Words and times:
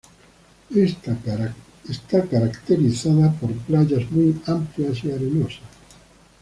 Está 0.75 2.25
caracterizada 2.27 3.33
por 3.33 3.51
playas 3.53 4.09
muy 4.09 4.41
amplias 4.47 5.03
y 5.03 5.11
arenosas. 5.11 5.59